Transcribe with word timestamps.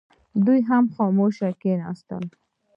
دوی 0.45 0.59
هم 0.69 0.85
خاموش 0.95 1.37
کښېنستل. 1.61 2.23